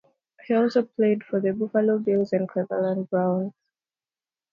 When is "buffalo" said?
1.53-1.99